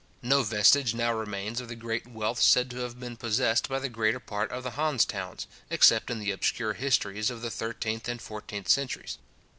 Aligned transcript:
No 0.23 0.41
vestige 0.41 0.95
now 0.95 1.13
remains 1.13 1.61
of 1.61 1.67
the 1.67 1.75
great 1.75 2.07
wealth 2.07 2.41
said 2.41 2.71
to 2.71 2.77
have 2.77 2.99
been 2.99 3.15
possessed 3.15 3.69
by 3.69 3.77
the 3.77 3.87
greater 3.87 4.19
part 4.19 4.49
of 4.49 4.63
the 4.63 4.71
Hanse 4.71 5.05
Towns, 5.05 5.45
except 5.69 6.09
in 6.09 6.17
the 6.17 6.31
obscure 6.31 6.73
histories 6.73 7.29
of 7.29 7.43
the 7.43 7.51
thirteenth 7.51 8.09
and 8.09 8.19
fourteenth 8.19 8.67
centuries. 8.67 9.19